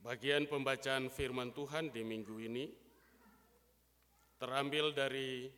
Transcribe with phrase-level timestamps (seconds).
[0.00, 2.72] Bagian pembacaan firman Tuhan di minggu ini
[4.40, 5.52] terambil dari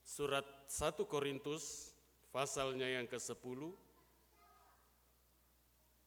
[0.00, 1.92] surat 1 Korintus
[2.32, 3.60] pasalnya yang ke-10.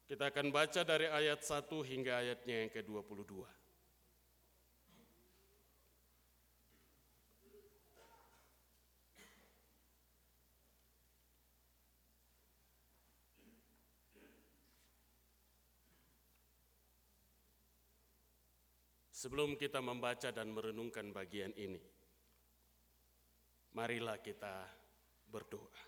[0.09, 3.64] Kita akan baca dari ayat 1 hingga ayatnya yang ke-22.
[19.25, 21.81] Sebelum kita membaca dan merenungkan bagian ini,
[23.73, 24.69] marilah kita
[25.25, 25.81] berdoa.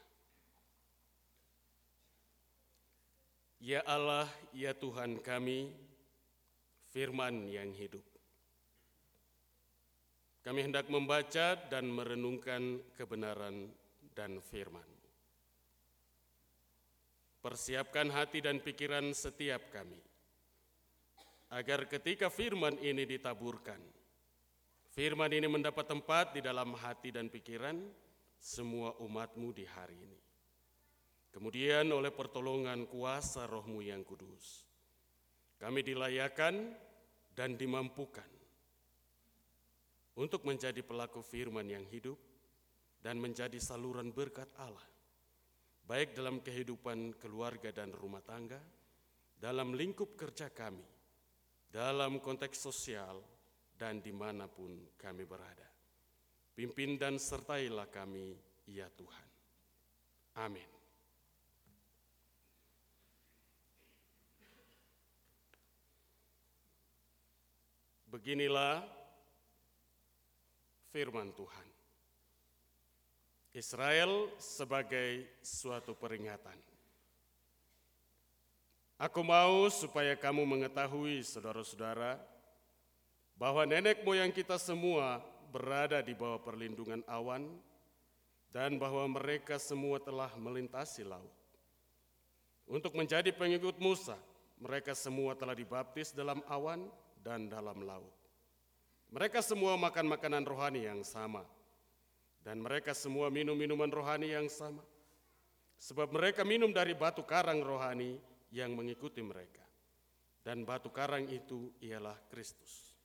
[3.62, 4.26] Ya Allah,
[4.58, 5.70] ya Tuhan kami,
[6.90, 8.02] firman yang hidup.
[10.42, 13.70] Kami hendak membaca dan merenungkan kebenaran
[14.18, 14.90] dan firman.
[17.46, 20.07] Persiapkan hati dan pikiran setiap kami
[21.54, 23.80] agar ketika firman ini ditaburkan,
[24.92, 27.80] firman ini mendapat tempat di dalam hati dan pikiran
[28.36, 30.20] semua umatmu di hari ini.
[31.32, 34.66] Kemudian oleh pertolongan kuasa rohmu yang kudus,
[35.62, 36.74] kami dilayakan
[37.38, 38.26] dan dimampukan
[40.18, 42.18] untuk menjadi pelaku firman yang hidup
[42.98, 44.84] dan menjadi saluran berkat Allah,
[45.86, 48.58] baik dalam kehidupan keluarga dan rumah tangga,
[49.38, 50.97] dalam lingkup kerja kami,
[51.68, 53.20] dalam konteks sosial
[53.78, 55.68] dan di mana pun kami berada.
[56.58, 58.34] Pimpin dan sertailah kami,
[58.66, 59.28] ya Tuhan.
[60.42, 60.70] Amin.
[68.10, 68.82] Beginilah
[70.90, 71.68] firman Tuhan.
[73.54, 76.77] Israel sebagai suatu peringatan.
[78.98, 82.18] Aku mau supaya kamu mengetahui, saudara-saudara,
[83.38, 85.22] bahwa nenek moyang kita semua
[85.54, 87.46] berada di bawah perlindungan awan,
[88.50, 91.30] dan bahwa mereka semua telah melintasi laut.
[92.66, 94.18] Untuk menjadi pengikut Musa,
[94.58, 96.90] mereka semua telah dibaptis dalam awan
[97.22, 98.10] dan dalam laut.
[99.14, 101.46] Mereka semua makan makanan rohani yang sama,
[102.42, 104.82] dan mereka semua minum minuman rohani yang sama,
[105.78, 108.18] sebab mereka minum dari batu karang rohani
[108.52, 109.64] yang mengikuti mereka.
[110.44, 112.96] Dan batu karang itu ialah Kristus.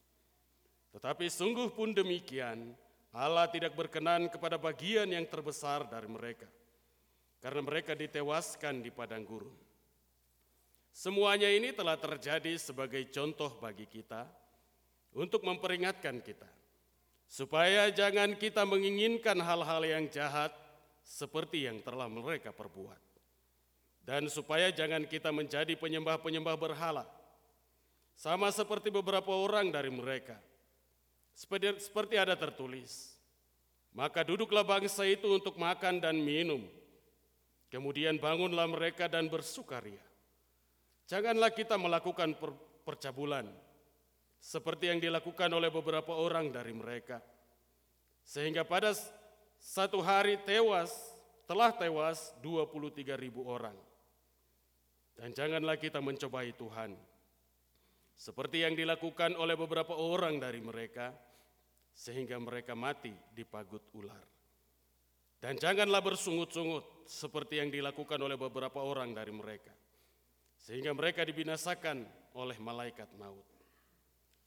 [0.93, 2.71] Tetapi sungguh pun demikian,
[3.13, 6.49] Allah tidak berkenan kepada bagian yang terbesar dari mereka,
[7.45, 9.53] karena mereka ditewaskan di padang gurun.
[10.93, 14.29] Semuanya ini telah terjadi sebagai contoh bagi kita
[15.13, 16.49] untuk memperingatkan kita,
[17.29, 20.53] supaya jangan kita menginginkan hal-hal yang jahat
[21.05, 23.12] seperti yang telah mereka perbuat.
[24.03, 27.07] Dan supaya jangan kita menjadi penyembah-penyembah berhala.
[28.19, 30.39] Sama seperti beberapa orang dari mereka.
[31.33, 33.15] Seperti, seperti ada tertulis.
[33.95, 36.65] Maka duduklah bangsa itu untuk makan dan minum.
[37.71, 40.03] Kemudian bangunlah mereka dan bersukaria.
[41.09, 42.53] Janganlah kita melakukan per,
[42.85, 43.49] percabulan.
[44.43, 47.23] Seperti yang dilakukan oleh beberapa orang dari mereka.
[48.27, 48.93] Sehingga pada
[49.63, 50.91] satu hari tewas,
[51.47, 53.77] telah tewas 23 ribu orang.
[55.17, 56.97] Dan janganlah kita mencobai Tuhan.
[58.17, 61.11] Seperti yang dilakukan oleh beberapa orang dari mereka,
[61.93, 64.25] sehingga mereka mati di pagut ular.
[65.43, 69.75] Dan janganlah bersungut-sungut seperti yang dilakukan oleh beberapa orang dari mereka,
[70.55, 72.07] sehingga mereka dibinasakan
[72.39, 73.43] oleh malaikat maut.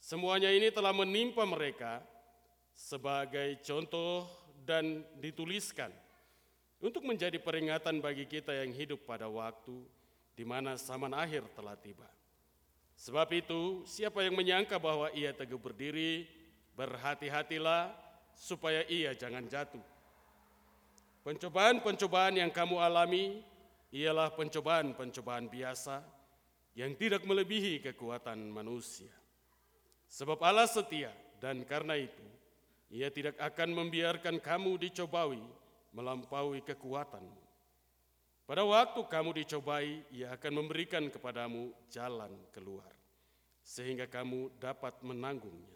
[0.00, 2.00] Semuanya ini telah menimpa mereka
[2.72, 4.24] sebagai contoh
[4.64, 5.92] dan dituliskan
[6.80, 9.84] untuk menjadi peringatan bagi kita yang hidup pada waktu
[10.36, 12.06] di mana zaman akhir telah tiba.
[12.96, 16.28] Sebab itu, siapa yang menyangka bahwa ia teguh berdiri,
[16.76, 17.92] berhati-hatilah
[18.36, 19.82] supaya ia jangan jatuh.
[21.24, 23.40] Pencobaan-pencobaan yang kamu alami
[23.90, 26.04] ialah pencobaan-pencobaan biasa
[26.76, 29.10] yang tidak melebihi kekuatan manusia.
[30.06, 31.10] Sebab Allah setia
[31.40, 32.22] dan karena itu
[32.92, 35.42] ia tidak akan membiarkan kamu dicobai
[35.90, 37.45] melampaui kekuatanmu.
[38.46, 42.94] Pada waktu kamu dicobai, ia akan memberikan kepadamu jalan keluar,
[43.58, 45.74] sehingga kamu dapat menanggungnya.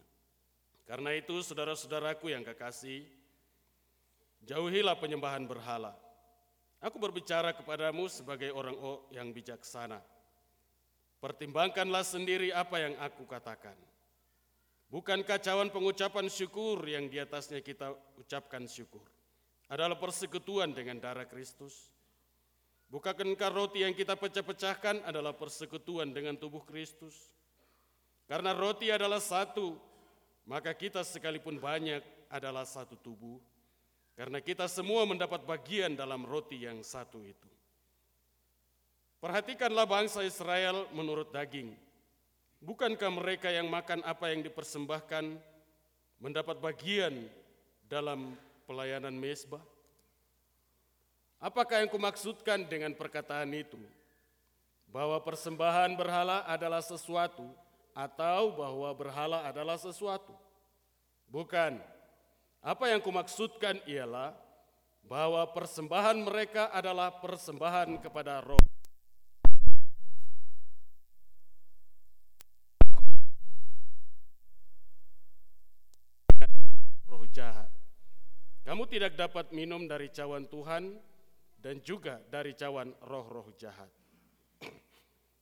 [0.87, 3.03] Karena itu, saudara-saudaraku yang kekasih,
[4.47, 5.99] jauhilah penyembahan berhala.
[6.79, 8.79] Aku berbicara kepadamu sebagai orang
[9.11, 9.99] yang bijaksana.
[11.19, 13.75] Pertimbangkanlah sendiri apa yang aku katakan.
[14.89, 19.05] Bukan kacauan pengucapan syukur yang di atasnya kita ucapkan syukur.
[19.71, 21.91] Adalah persekutuan dengan darah Kristus
[22.91, 27.31] Bukankah roti yang kita pecah-pecahkan adalah persekutuan dengan tubuh Kristus?
[28.27, 29.79] Karena roti adalah satu,
[30.43, 33.39] maka kita sekalipun banyak adalah satu tubuh,
[34.19, 37.51] karena kita semua mendapat bagian dalam roti yang satu itu.
[39.23, 41.71] Perhatikanlah bangsa Israel menurut daging.
[42.59, 45.39] Bukankah mereka yang makan apa yang dipersembahkan
[46.19, 47.31] mendapat bagian
[47.87, 48.35] dalam
[48.67, 49.63] pelayanan mesbah?
[51.41, 53.81] Apakah yang kumaksudkan dengan perkataan itu?
[54.93, 57.49] Bahwa persembahan berhala adalah sesuatu
[57.97, 60.37] atau bahwa berhala adalah sesuatu?
[61.33, 61.81] Bukan.
[62.61, 64.37] Apa yang kumaksudkan ialah
[65.01, 68.61] bahwa persembahan mereka adalah persembahan kepada roh.
[77.31, 77.71] jahat.
[78.67, 80.99] Kamu tidak dapat minum dari cawan Tuhan
[81.61, 83.89] dan juga dari cawan roh-roh jahat.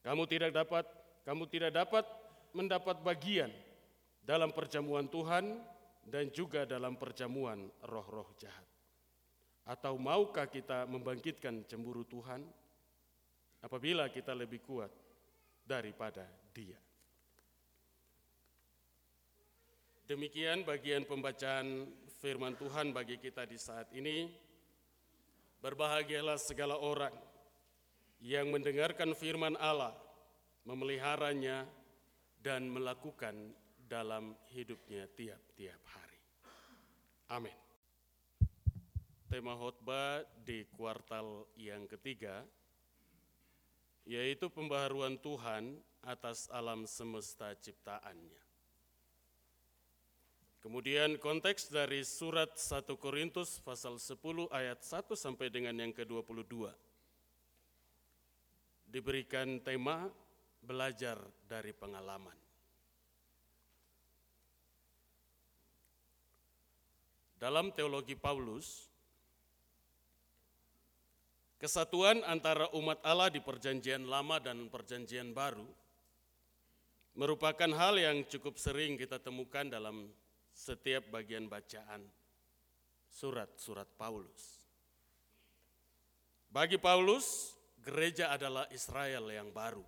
[0.03, 0.85] Kamu tidak dapat
[1.23, 2.05] kamu tidak dapat
[2.57, 3.53] mendapat bagian
[4.25, 5.61] dalam perjamuan Tuhan
[6.09, 8.65] dan juga dalam perjamuan roh-roh jahat.
[9.69, 12.41] Atau maukah kita membangkitkan cemburu Tuhan
[13.61, 14.89] apabila kita lebih kuat
[15.69, 16.25] daripada
[16.57, 16.81] Dia?
[20.09, 21.85] Demikian bagian pembacaan
[22.25, 24.48] firman Tuhan bagi kita di saat ini.
[25.59, 27.15] Berbahagialah segala orang
[28.23, 29.95] yang mendengarkan firman Allah,
[30.63, 31.67] memeliharanya,
[32.39, 33.35] dan melakukan
[33.89, 36.21] dalam hidupnya tiap-tiap hari.
[37.35, 37.59] Amin.
[39.29, 42.47] Tema khotbah di kuartal yang ketiga
[44.09, 48.48] yaitu pembaharuan Tuhan atas alam semesta ciptaannya.
[50.59, 56.67] Kemudian konteks dari surat 1 Korintus pasal 10 ayat 1 sampai dengan yang ke-22.
[58.91, 60.11] Diberikan tema
[60.59, 61.15] belajar
[61.47, 62.35] dari pengalaman.
[67.39, 68.91] Dalam teologi Paulus,
[71.63, 75.71] kesatuan antara umat Allah di Perjanjian Lama dan Perjanjian Baru
[77.15, 80.11] merupakan hal yang cukup sering kita temukan dalam
[80.59, 82.03] setiap bagian bacaan
[83.07, 84.67] surat-surat Paulus.
[86.51, 89.87] Bagi Paulus, gereja adalah Israel yang baru.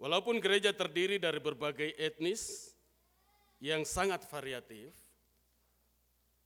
[0.00, 2.72] Walaupun gereja terdiri dari berbagai etnis
[3.60, 4.90] yang sangat variatif,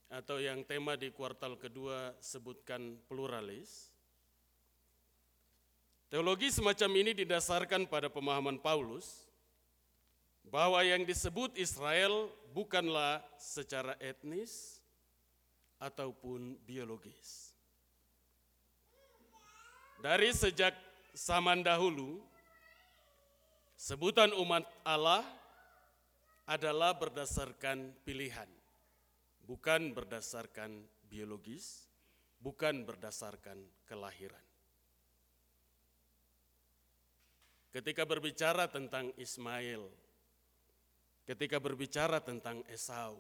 [0.07, 3.91] atau yang tema di kuartal kedua sebutkan pluralis,
[6.07, 9.26] teologi semacam ini didasarkan pada pemahaman Paulus
[10.47, 14.79] bahwa yang disebut Israel bukanlah secara etnis
[15.83, 17.53] ataupun biologis.
[20.01, 20.77] Dari sejak
[21.17, 22.23] zaman dahulu,
[23.75, 25.25] sebutan umat Allah
[26.47, 28.49] adalah berdasarkan pilihan,
[29.43, 31.91] bukan berdasarkan biologis,
[32.39, 33.59] bukan berdasarkan
[33.89, 34.47] kelahiran.
[37.75, 40.06] Ketika berbicara tentang Ismail,
[41.27, 43.19] ketika berbicara tentang Esau.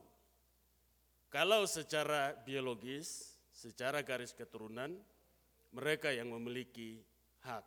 [1.28, 4.94] Kalau secara biologis, secara garis keturunan,
[5.74, 7.02] mereka yang memiliki
[7.42, 7.66] hak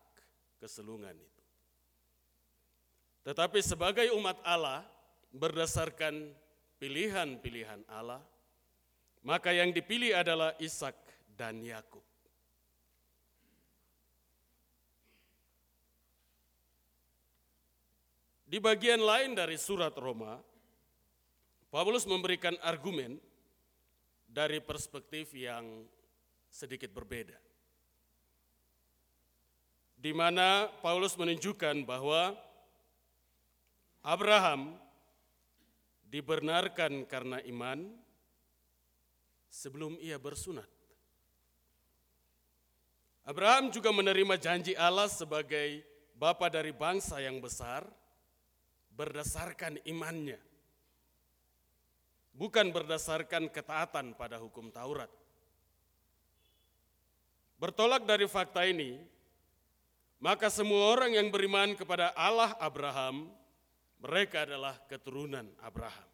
[0.58, 1.44] keselungan itu.
[3.28, 4.82] Tetapi sebagai umat Allah,
[5.30, 6.34] berdasarkan
[6.82, 8.24] pilihan-pilihan Allah,
[9.22, 10.96] maka yang dipilih adalah Ishak
[11.36, 12.02] dan Yakub.
[18.50, 20.34] Di bagian lain dari surat Roma,
[21.70, 23.22] Paulus memberikan argumen
[24.26, 25.86] dari perspektif yang
[26.50, 27.38] sedikit berbeda.
[29.94, 32.34] Di mana Paulus menunjukkan bahwa
[34.02, 34.82] Abraham
[36.10, 37.86] dibenarkan karena iman
[39.54, 40.66] sebelum ia bersunat.
[43.30, 45.86] Abraham juga menerima janji Allah sebagai
[46.18, 47.86] bapa dari bangsa yang besar
[49.00, 50.36] berdasarkan imannya,
[52.36, 55.08] bukan berdasarkan ketaatan pada hukum Taurat.
[57.56, 59.00] Bertolak dari fakta ini,
[60.20, 63.32] maka semua orang yang beriman kepada Allah Abraham,
[64.04, 66.08] mereka adalah keturunan Abraham.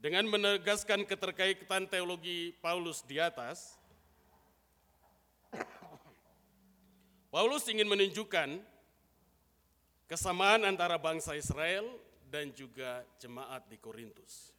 [0.00, 3.76] Dengan menegaskan keterkaitan teologi Paulus di atas,
[7.32, 8.75] Paulus ingin menunjukkan
[10.06, 11.86] kesamaan antara bangsa Israel
[12.26, 14.54] dan juga jemaat di Korintus.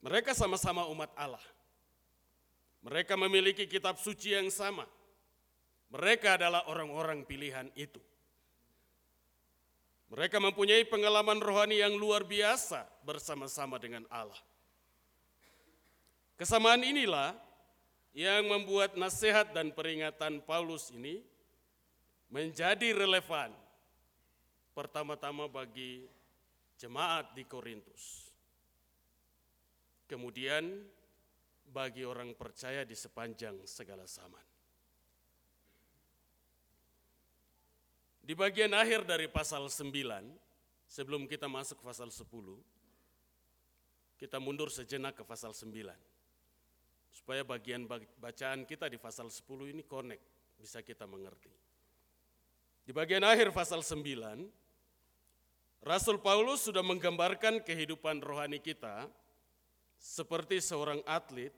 [0.00, 1.42] Mereka sama-sama umat Allah.
[2.80, 4.88] Mereka memiliki kitab suci yang sama.
[5.92, 8.00] Mereka adalah orang-orang pilihan itu.
[10.10, 14.38] Mereka mempunyai pengalaman rohani yang luar biasa bersama-sama dengan Allah.
[16.40, 17.36] Kesamaan inilah
[18.16, 21.22] yang membuat nasihat dan peringatan Paulus ini
[22.32, 23.54] menjadi relevan
[24.80, 26.08] pertama-tama bagi
[26.80, 28.32] jemaat di Korintus.
[30.08, 30.88] Kemudian
[31.68, 34.40] bagi orang percaya di sepanjang segala zaman.
[38.24, 39.84] Di bagian akhir dari pasal 9,
[40.88, 42.24] sebelum kita masuk ke pasal 10,
[44.16, 45.92] kita mundur sejenak ke pasal 9.
[47.12, 47.84] Supaya bagian
[48.16, 49.44] bacaan kita di pasal 10
[49.76, 50.24] ini connect,
[50.56, 51.52] bisa kita mengerti.
[52.86, 54.59] Di bagian akhir pasal 9,
[55.80, 59.08] Rasul Paulus sudah menggambarkan kehidupan rohani kita
[59.96, 61.52] seperti seorang atlet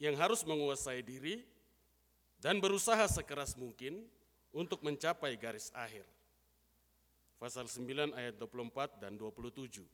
[0.00, 1.44] yang harus menguasai diri
[2.40, 4.04] dan berusaha sekeras mungkin
[4.52, 6.08] untuk mencapai garis akhir
[7.36, 9.84] pasal 9 ayat 24 dan 27.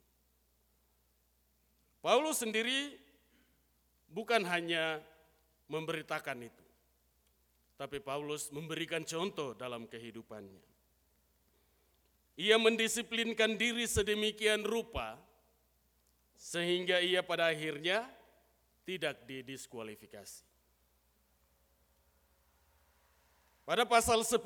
[2.03, 2.99] Paulus sendiri
[4.11, 4.99] bukan hanya
[5.71, 6.67] memberitakan itu,
[7.79, 10.72] tapi Paulus memberikan contoh dalam kehidupannya.
[12.41, 15.21] Ia mendisiplinkan diri sedemikian rupa
[16.33, 18.09] sehingga ia pada akhirnya
[18.89, 20.43] tidak didiskualifikasi.
[23.63, 24.43] Pada pasal 10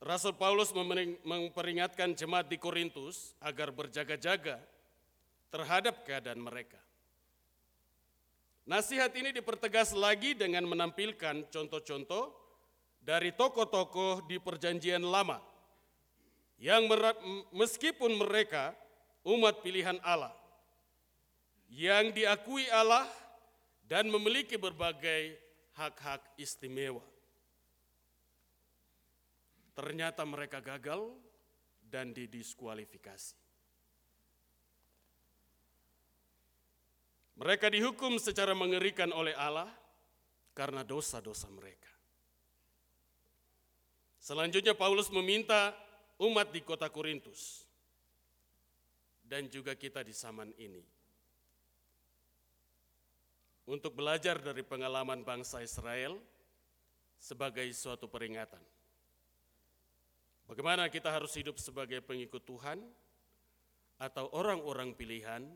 [0.00, 0.72] Rasul Paulus
[1.20, 4.56] memperingatkan jemaat di Korintus agar berjaga-jaga
[5.52, 6.80] terhadap keadaan mereka.
[8.64, 12.32] Nasihat ini dipertegas lagi dengan menampilkan contoh-contoh
[13.04, 15.49] dari tokoh-tokoh di Perjanjian Lama
[16.60, 16.84] yang
[17.56, 18.76] meskipun mereka
[19.24, 20.36] umat pilihan Allah
[21.72, 23.08] yang diakui Allah
[23.88, 25.40] dan memiliki berbagai
[25.74, 27.02] hak-hak istimewa.
[29.72, 31.16] Ternyata mereka gagal
[31.80, 33.38] dan didiskualifikasi.
[37.40, 39.72] Mereka dihukum secara mengerikan oleh Allah
[40.52, 41.88] karena dosa-dosa mereka.
[44.20, 45.72] Selanjutnya Paulus meminta
[46.20, 47.64] umat di kota Korintus
[49.24, 50.84] dan juga kita di zaman ini
[53.70, 56.18] untuk belajar dari pengalaman bangsa Israel
[57.16, 58.60] sebagai suatu peringatan.
[60.50, 62.82] Bagaimana kita harus hidup sebagai pengikut Tuhan
[64.02, 65.46] atau orang-orang pilihan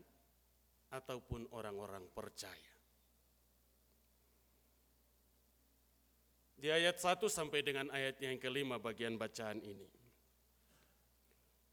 [0.93, 2.73] ataupun orang-orang percaya.
[6.55, 10.04] Di ayat 1 sampai dengan ayat yang kelima bagian bacaan ini.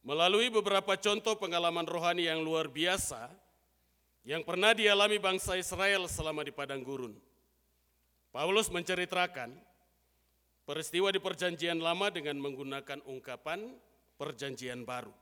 [0.03, 3.31] Melalui beberapa contoh pengalaman rohani yang luar biasa
[4.27, 7.15] yang pernah dialami bangsa Israel selama di padang gurun.
[8.35, 9.55] Paulus menceritakan
[10.67, 13.71] peristiwa di Perjanjian Lama dengan menggunakan ungkapan
[14.19, 15.15] Perjanjian Baru.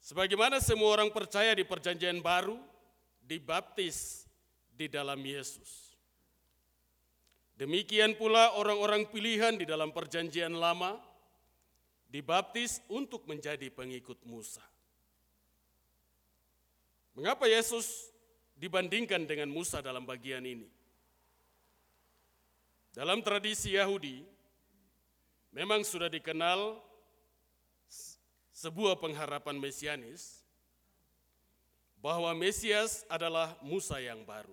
[0.00, 2.56] Sebagaimana semua orang percaya di Perjanjian Baru
[3.20, 4.24] dibaptis
[4.72, 5.92] di dalam Yesus.
[7.60, 11.11] Demikian pula orang-orang pilihan di dalam Perjanjian Lama
[12.12, 14.60] dibaptis untuk menjadi pengikut Musa.
[17.16, 18.12] Mengapa Yesus
[18.60, 20.68] dibandingkan dengan Musa dalam bagian ini?
[22.92, 24.20] Dalam tradisi Yahudi,
[25.56, 26.76] memang sudah dikenal
[28.52, 30.44] sebuah pengharapan mesianis
[31.96, 34.52] bahwa Mesias adalah Musa yang baru.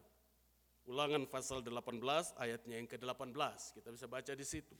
[0.87, 1.99] Ulangan pasal 18
[2.39, 4.73] ayatnya yang ke-18, kita bisa baca di situ.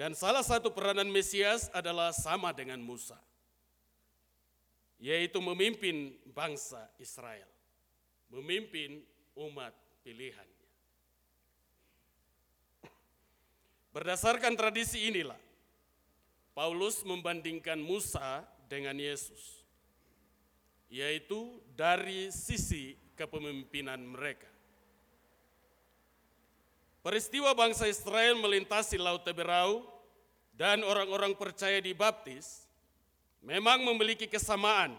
[0.00, 3.20] Dan salah satu peranan Mesias adalah sama dengan Musa,
[4.96, 7.44] yaitu memimpin bangsa Israel,
[8.32, 9.04] memimpin
[9.36, 10.48] umat pilihan.
[13.92, 15.36] Berdasarkan tradisi inilah,
[16.56, 19.68] Paulus membandingkan Musa dengan Yesus,
[20.88, 24.48] yaitu dari sisi kepemimpinan mereka.
[27.00, 29.84] Peristiwa bangsa Israel melintasi Laut Teberau
[30.52, 32.68] dan orang-orang percaya di baptis
[33.40, 34.92] memang memiliki kesamaan.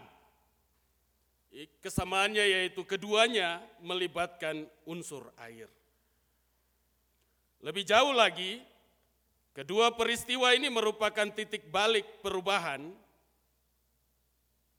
[1.84, 5.68] Kesamaannya yaitu keduanya melibatkan unsur air.
[7.62, 8.58] Lebih jauh lagi,
[9.52, 12.88] Kedua peristiwa ini merupakan titik balik perubahan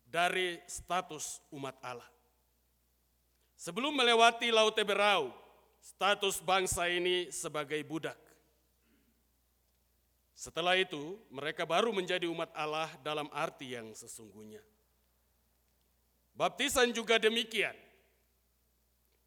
[0.09, 2.09] dari status umat Allah.
[3.53, 5.29] Sebelum melewati Laut Teberau,
[5.83, 8.15] status bangsa ini sebagai budak.
[10.31, 14.63] Setelah itu, mereka baru menjadi umat Allah dalam arti yang sesungguhnya.
[16.33, 17.75] Baptisan juga demikian.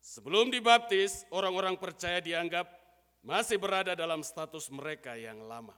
[0.03, 2.67] Sebelum dibaptis, orang-orang percaya dianggap
[3.23, 5.75] masih berada dalam status mereka yang lama.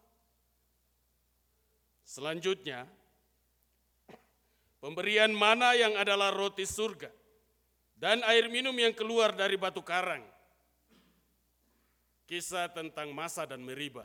[2.09, 2.89] Selanjutnya,
[4.81, 7.13] pemberian mana yang adalah roti surga
[8.01, 10.25] dan air minum yang keluar dari batu karang.
[12.29, 14.05] Kisah tentang Masa dan Meriba.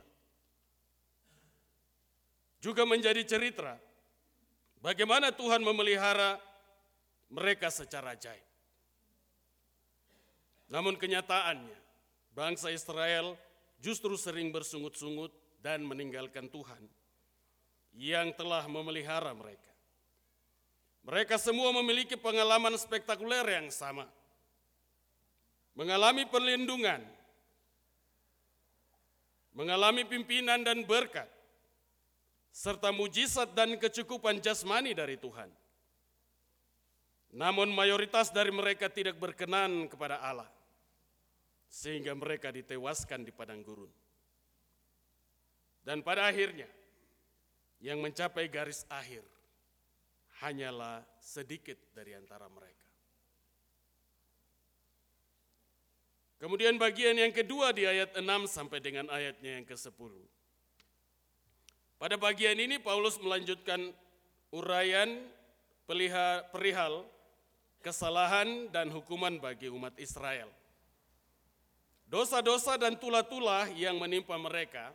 [2.64, 3.76] Juga menjadi cerita
[4.80, 6.40] bagaimana Tuhan memelihara
[7.28, 8.48] mereka secara ajaib.
[10.72, 11.76] Namun kenyataannya,
[12.32, 13.36] bangsa Israel
[13.84, 16.88] justru sering bersungut-sungut dan meninggalkan Tuhan
[17.94, 19.70] yang telah memelihara mereka.
[21.04, 24.08] Mereka semua memiliki pengalaman spektakuler yang sama.
[25.76, 27.04] Mengalami perlindungan,
[29.54, 31.30] mengalami pimpinan dan berkat,
[32.54, 35.50] serta mujizat dan kecukupan jasmani dari Tuhan.
[37.34, 40.50] Namun mayoritas dari mereka tidak berkenan kepada Allah,
[41.66, 43.90] sehingga mereka ditewaskan di padang gurun.
[45.82, 46.70] Dan pada akhirnya,
[47.84, 49.26] yang mencapai garis akhir
[50.40, 52.83] hanyalah sedikit dari antara mereka.
[56.44, 60.12] Kemudian bagian yang kedua di ayat 6 sampai dengan ayatnya yang ke-10.
[61.96, 63.80] Pada bagian ini Paulus melanjutkan
[64.52, 65.24] uraian
[66.52, 67.08] perihal
[67.80, 70.52] kesalahan dan hukuman bagi umat Israel.
[72.12, 74.92] Dosa-dosa dan tulah-tulah yang menimpa mereka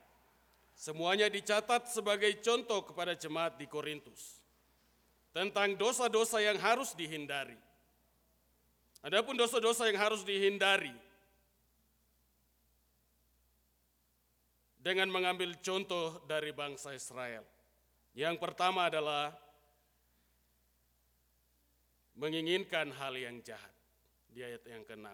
[0.77, 4.37] semuanya dicatat sebagai contoh kepada jemaat di Korintus
[5.33, 7.57] tentang dosa-dosa yang harus dihindari.
[9.01, 11.08] Adapun dosa-dosa yang harus dihindari
[14.79, 17.43] dengan mengambil contoh dari bangsa Israel.
[18.15, 19.35] Yang pertama adalah
[22.19, 23.75] menginginkan hal yang jahat
[24.31, 25.07] di ayat yang ke-6.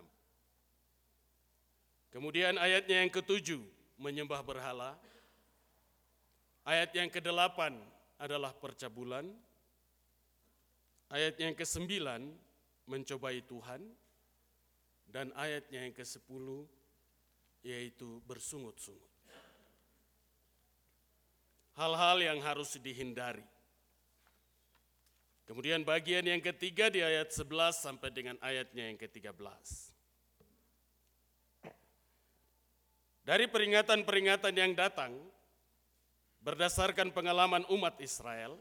[2.12, 3.60] Kemudian ayatnya yang ketujuh
[3.98, 4.96] menyembah berhala.
[6.64, 7.76] Ayat yang ke-8
[8.16, 9.28] adalah percabulan.
[11.12, 12.00] Ayat yang ke-9
[12.88, 13.82] mencobai Tuhan.
[15.10, 16.46] Dan ayatnya yang ke-10
[17.64, 19.13] yaitu bersungut-sungut.
[21.74, 23.42] Hal-hal yang harus dihindari.
[25.44, 29.44] Kemudian bagian yang ketiga di ayat 11 sampai dengan ayatnya yang ke-13.
[33.24, 35.12] Dari peringatan-peringatan yang datang
[36.44, 38.56] berdasarkan pengalaman umat Israel,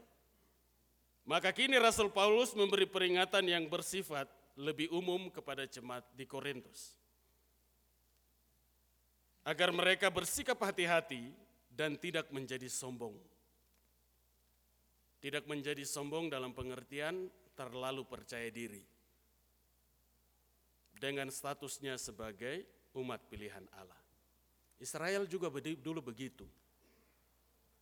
[1.24, 6.96] maka kini Rasul Paulus memberi peringatan yang bersifat lebih umum kepada jemaat di Korintus.
[9.44, 11.32] Agar mereka bersikap hati-hati
[11.74, 13.18] dan tidak menjadi sombong
[15.24, 18.84] tidak menjadi sombong dalam pengertian terlalu percaya diri.
[21.00, 23.96] Dengan statusnya sebagai umat pilihan Allah.
[24.76, 25.48] Israel juga
[25.80, 26.44] dulu begitu.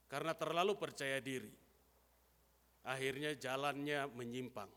[0.07, 1.51] Karena terlalu percaya diri.
[2.87, 4.71] Akhirnya jalannya menyimpang.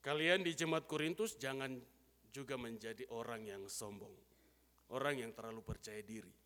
[0.00, 1.76] Kalian di jemaat Korintus jangan
[2.32, 4.31] juga menjadi orang yang sombong.
[4.92, 6.42] Orang yang terlalu percaya diri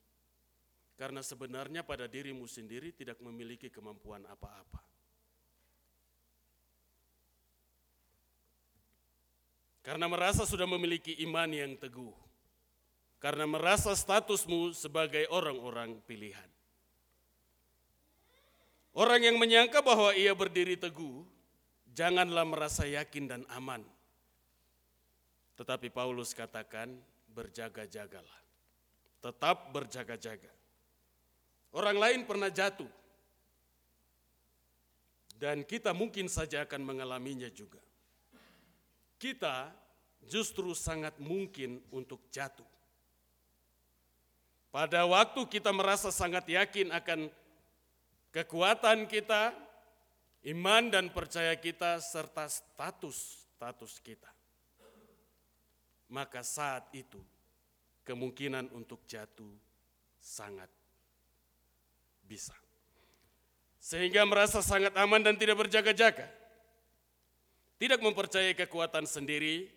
[0.97, 4.81] karena sebenarnya pada dirimu sendiri tidak memiliki kemampuan apa-apa.
[9.85, 12.17] Karena merasa sudah memiliki iman yang teguh.
[13.23, 16.51] Karena merasa statusmu sebagai orang-orang pilihan.
[18.97, 21.23] Orang yang menyangka bahwa ia berdiri teguh,
[21.93, 23.85] janganlah merasa yakin dan aman.
[25.61, 26.97] Tetapi Paulus katakan,
[27.37, 28.41] berjaga-jagalah.
[29.21, 30.49] Tetap berjaga-jaga.
[31.77, 32.89] Orang lain pernah jatuh.
[35.37, 37.85] Dan kita mungkin saja akan mengalaminya juga.
[39.21, 39.69] Kita
[40.25, 42.65] justru sangat mungkin untuk jatuh.
[44.73, 47.29] Pada waktu kita merasa sangat yakin akan
[48.33, 49.53] kekuatan kita,
[50.53, 54.36] iman dan percaya kita, serta status-status kita.
[56.07, 57.19] Maka saat itu
[58.07, 59.51] kemungkinan untuk jatuh
[60.23, 60.71] sangat
[62.23, 62.55] bisa.
[63.83, 66.27] Sehingga merasa sangat aman dan tidak berjaga-jaga.
[67.77, 69.69] Tidak mempercayai kekuatan sendiri,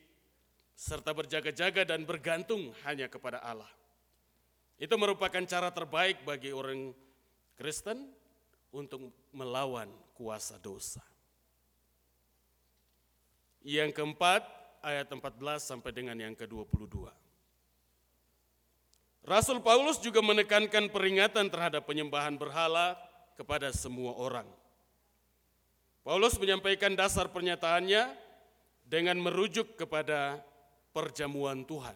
[0.74, 3.70] serta berjaga-jaga dan bergantung hanya kepada Allah.
[4.80, 6.96] Itu merupakan cara terbaik bagi orang
[7.60, 8.08] Kristen
[8.72, 11.04] untuk melawan kuasa dosa.
[13.60, 14.48] Yang keempat,
[14.84, 17.10] ayat 14 sampai dengan yang ke-22.
[19.28, 22.96] Rasul Paulus juga menekankan peringatan terhadap penyembahan berhala
[23.36, 24.48] kepada semua orang.
[26.02, 28.10] Paulus menyampaikan dasar pernyataannya
[28.88, 30.42] dengan merujuk kepada
[30.96, 31.94] perjamuan Tuhan.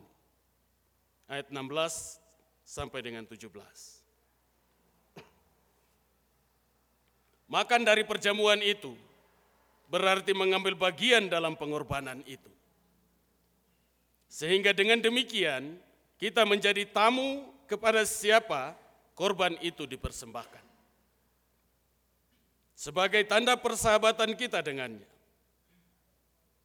[1.26, 2.22] Ayat 16
[2.62, 3.50] sampai dengan 17.
[7.50, 8.94] Makan dari perjamuan itu
[9.90, 12.50] berarti mengambil bagian dalam pengorbanan itu.
[14.34, 15.78] Sehingga dengan demikian
[16.18, 18.74] kita menjadi tamu kepada siapa
[19.14, 20.66] korban itu dipersembahkan.
[22.74, 25.06] Sebagai tanda persahabatan kita dengannya.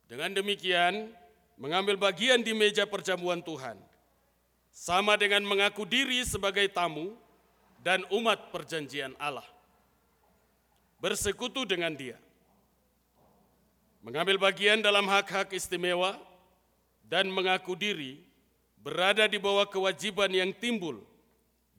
[0.08, 1.12] Dengan demikian,
[1.60, 3.76] mengambil bagian di meja perjamuan Tuhan
[4.72, 7.12] sama dengan mengaku diri sebagai tamu
[7.84, 9.44] dan umat perjanjian Allah.
[11.04, 12.16] Bersekutu dengan Dia.
[14.00, 16.16] Mengambil bagian dalam hak-hak istimewa
[17.08, 18.20] dan mengaku diri
[18.76, 21.00] berada di bawah kewajiban yang timbul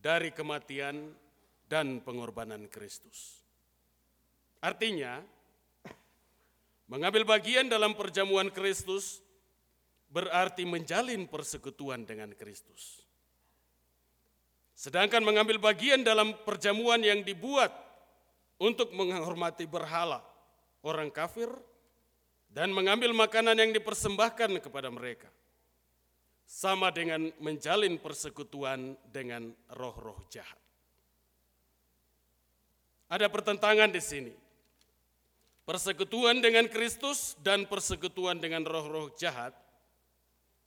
[0.01, 1.13] dari kematian
[1.69, 3.45] dan pengorbanan Kristus.
[4.59, 5.21] Artinya,
[6.89, 9.21] mengambil bagian dalam perjamuan Kristus
[10.09, 13.05] berarti menjalin persekutuan dengan Kristus.
[14.73, 17.69] Sedangkan mengambil bagian dalam perjamuan yang dibuat
[18.57, 20.23] untuk menghormati berhala
[20.81, 21.51] orang kafir
[22.49, 25.29] dan mengambil makanan yang dipersembahkan kepada mereka
[26.49, 30.57] sama dengan menjalin persekutuan dengan roh-roh jahat.
[33.09, 34.33] Ada pertentangan di sini.
[35.65, 39.53] Persekutuan dengan Kristus dan persekutuan dengan roh-roh jahat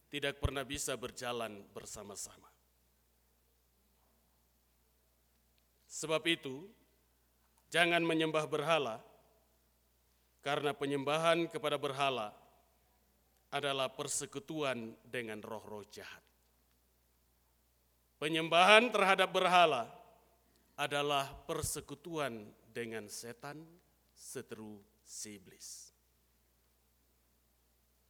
[0.07, 2.47] tidak pernah bisa berjalan bersama-sama.
[5.91, 6.71] Sebab itu,
[7.75, 9.03] jangan menyembah berhala,
[10.43, 12.35] karena penyembahan kepada berhala
[13.55, 16.21] adalah persekutuan dengan roh-roh jahat.
[18.19, 19.87] Penyembahan terhadap berhala
[20.79, 23.63] adalah persekutuan dengan setan,
[24.15, 25.95] seteru si iblis.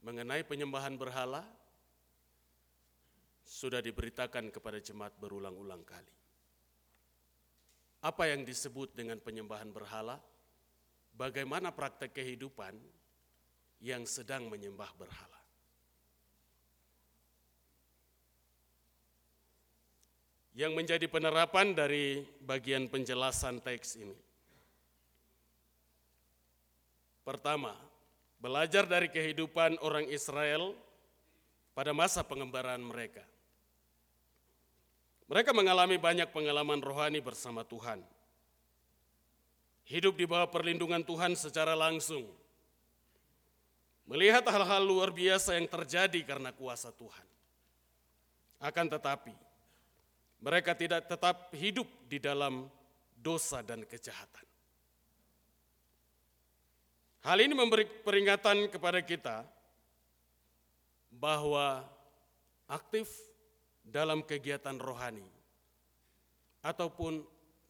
[0.02, 1.44] Mengenai penyembahan berhala,
[3.52, 6.16] sudah diberitakan kepada jemaat berulang-ulang kali.
[8.02, 10.18] Apa yang disebut dengan penyembahan berhala?
[11.12, 12.74] Bagaimana praktek kehidupan
[13.82, 15.40] yang sedang menyembah berhala.
[20.52, 24.16] Yang menjadi penerapan dari bagian penjelasan teks ini.
[27.22, 27.72] Pertama,
[28.42, 30.74] belajar dari kehidupan orang Israel
[31.72, 33.24] pada masa pengembaraan mereka.
[35.32, 38.04] Mereka mengalami banyak pengalaman rohani bersama Tuhan.
[39.88, 42.22] Hidup di bawah perlindungan Tuhan secara langsung
[44.06, 47.26] melihat hal-hal luar biasa yang terjadi karena kuasa Tuhan.
[48.62, 49.34] Akan tetapi,
[50.42, 52.70] mereka tidak tetap hidup di dalam
[53.18, 54.46] dosa dan kejahatan.
[57.22, 59.46] Hal ini memberi peringatan kepada kita
[61.14, 61.86] bahwa
[62.66, 63.06] aktif
[63.86, 65.26] dalam kegiatan rohani
[66.66, 67.22] ataupun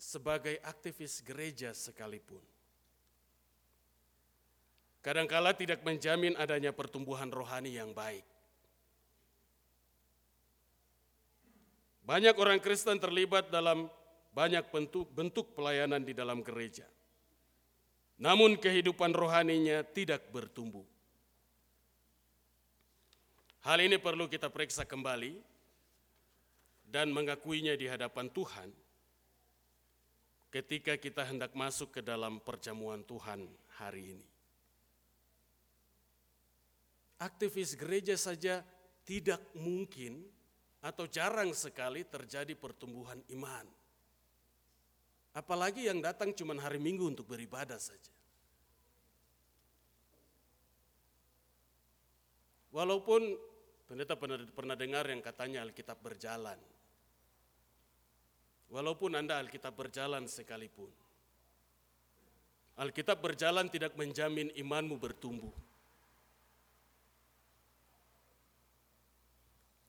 [0.03, 2.43] sebagai aktivis gereja sekalipun
[5.03, 8.23] kadangkala tidak menjamin adanya pertumbuhan rohani yang baik.
[12.03, 13.91] Banyak orang Kristen terlibat dalam
[14.35, 16.87] banyak bentuk, bentuk pelayanan di dalam gereja.
[18.19, 20.87] Namun kehidupan rohaninya tidak bertumbuh.
[23.63, 25.39] Hal ini perlu kita periksa kembali
[26.91, 28.82] dan mengakuinya di hadapan Tuhan
[30.53, 33.49] ketika kita hendak masuk ke dalam perjamuan Tuhan
[33.81, 34.33] hari ini
[37.23, 38.67] aktivis gereja saja
[39.07, 40.27] tidak mungkin
[40.83, 43.67] atau jarang sekali terjadi pertumbuhan iman.
[45.33, 48.11] Apalagi yang datang cuma hari Minggu untuk beribadah saja.
[52.75, 53.23] Walaupun
[53.87, 56.59] pendeta pernah, dengar yang katanya Alkitab berjalan.
[58.73, 60.89] Walaupun Anda Alkitab berjalan sekalipun.
[62.81, 65.53] Alkitab berjalan tidak menjamin imanmu bertumbuh.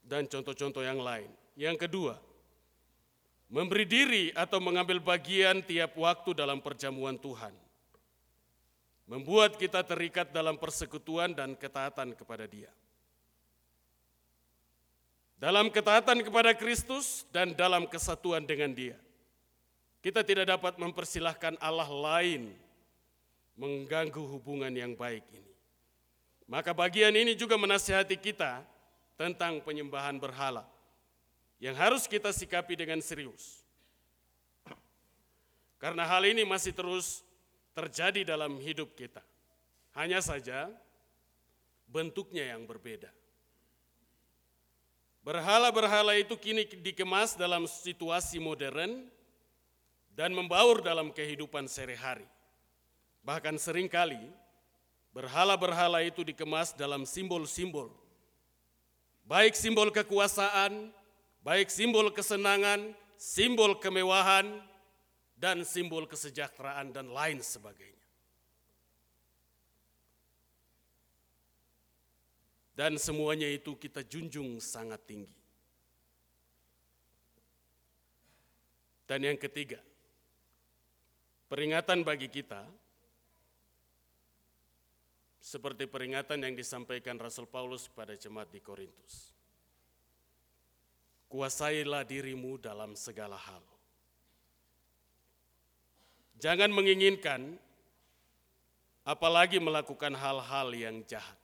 [0.04, 1.32] dan contoh-contoh yang lain.
[1.56, 2.20] Yang kedua,
[3.50, 7.56] memberi diri atau mengambil bagian tiap waktu dalam perjamuan Tuhan.
[9.04, 12.72] Membuat kita terikat dalam persekutuan dan ketaatan kepada Dia.
[15.44, 18.96] Dalam ketaatan kepada Kristus dan dalam kesatuan dengan Dia.
[20.00, 22.56] Kita tidak dapat mempersilahkan Allah lain
[23.60, 25.52] mengganggu hubungan yang baik ini.
[26.48, 28.64] Maka bagian ini juga menasihati kita
[29.20, 30.64] tentang penyembahan berhala
[31.60, 33.68] yang harus kita sikapi dengan serius.
[35.76, 37.20] Karena hal ini masih terus
[37.76, 39.20] terjadi dalam hidup kita.
[39.92, 40.72] Hanya saja
[41.92, 43.12] bentuknya yang berbeda.
[45.24, 49.08] Berhala-berhala itu kini dikemas dalam situasi modern
[50.12, 52.28] dan membaur dalam kehidupan sehari-hari.
[53.24, 54.20] Bahkan sering kali
[55.16, 57.88] berhala-berhala itu dikemas dalam simbol-simbol.
[59.24, 60.92] Baik simbol kekuasaan,
[61.40, 64.60] baik simbol kesenangan, simbol kemewahan,
[65.40, 68.03] dan simbol kesejahteraan dan lain sebagainya.
[72.74, 75.38] Dan semuanya itu kita junjung sangat tinggi.
[79.06, 79.78] Dan yang ketiga,
[81.52, 82.66] peringatan bagi kita
[85.44, 89.36] seperti peringatan yang disampaikan Rasul Paulus pada jemaat di Korintus.
[91.28, 93.62] Kuasailah dirimu dalam segala hal.
[96.40, 97.60] Jangan menginginkan,
[99.04, 101.43] apalagi melakukan hal-hal yang jahat.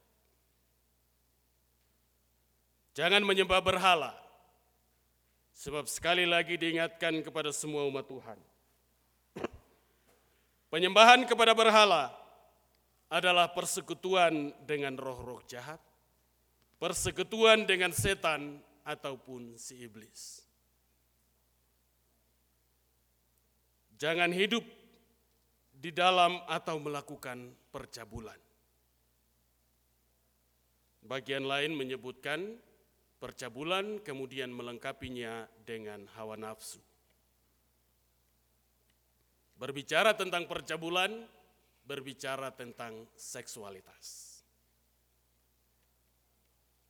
[2.99, 4.11] Jangan menyembah berhala,
[5.55, 8.35] sebab sekali lagi diingatkan kepada semua umat Tuhan.
[10.67, 12.11] Penyembahan kepada berhala
[13.07, 15.79] adalah persekutuan dengan roh-roh jahat,
[16.75, 20.43] persekutuan dengan setan ataupun si iblis.
[23.95, 24.67] Jangan hidup
[25.71, 28.35] di dalam atau melakukan percabulan.
[31.07, 32.67] Bagian lain menyebutkan
[33.19, 36.79] percabulan kemudian melengkapinya dengan hawa nafsu.
[39.59, 41.11] Berbicara tentang percabulan,
[41.83, 44.39] berbicara tentang seksualitas.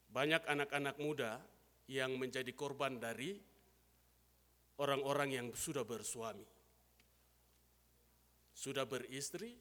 [0.09, 1.41] Banyak anak-anak muda
[1.89, 3.33] yang menjadi korban dari
[4.77, 6.45] orang-orang yang sudah bersuami,
[8.53, 9.57] sudah beristri,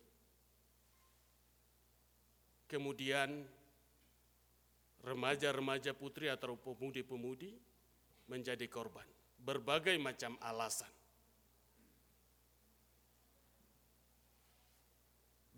[2.69, 3.49] kemudian
[5.03, 7.55] remaja-remaja putri atau pemudi-pemudi
[8.29, 9.07] menjadi korban.
[9.39, 10.91] Berbagai macam alasan.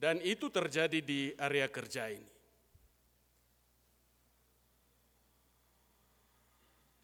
[0.00, 2.31] Dan itu terjadi di area kerja ini.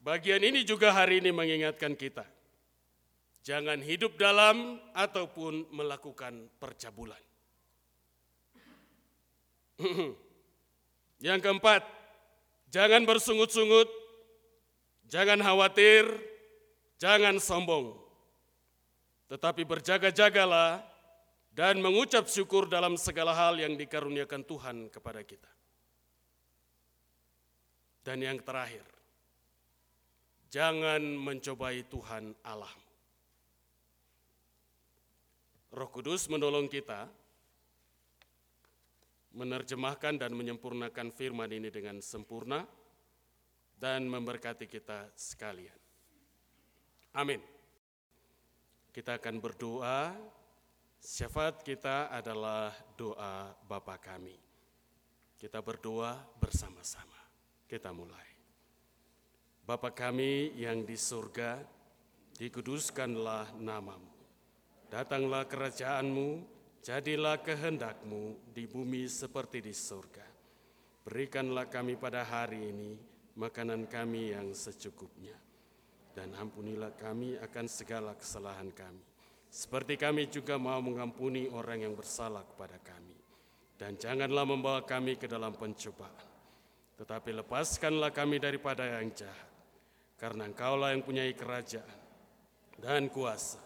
[0.01, 2.25] Bagian ini juga hari ini mengingatkan kita.
[3.42, 7.20] Jangan hidup dalam ataupun melakukan percabulan.
[11.27, 11.83] Yang keempat,
[12.77, 13.89] Jangan bersungut-sungut,
[15.09, 16.05] jangan khawatir,
[17.01, 17.97] jangan sombong.
[19.33, 20.85] Tetapi berjaga-jagalah
[21.57, 25.49] dan mengucap syukur dalam segala hal yang dikaruniakan Tuhan kepada kita.
[28.05, 28.85] Dan yang terakhir,
[30.53, 32.77] jangan mencobai Tuhan Allah.
[35.73, 37.09] Roh Kudus menolong kita
[39.37, 42.64] menerjemahkan dan menyempurnakan firman ini dengan sempurna
[43.77, 45.77] dan memberkati kita sekalian.
[47.12, 47.40] Amin.
[48.88, 50.16] Kita akan berdoa.
[50.96, 54.35] Syafaat kita adalah doa Bapa kami.
[55.37, 57.20] Kita berdoa bersama-sama.
[57.68, 58.25] Kita mulai.
[59.66, 61.61] Bapa kami yang di surga,
[62.40, 64.14] dikuduskanlah namamu.
[64.88, 66.56] Datanglah kerajaanmu,
[66.87, 70.22] Jadilah kehendakmu di bumi seperti di surga.
[71.03, 72.94] Berikanlah kami pada hari ini
[73.35, 75.35] makanan kami yang secukupnya.
[76.14, 79.03] Dan ampunilah kami akan segala kesalahan kami.
[79.51, 83.18] Seperti kami juga mau mengampuni orang yang bersalah kepada kami.
[83.75, 86.31] Dan janganlah membawa kami ke dalam pencobaan.
[87.03, 89.51] Tetapi lepaskanlah kami daripada yang jahat.
[90.14, 91.99] Karena engkaulah yang punya kerajaan
[92.79, 93.65] dan kuasa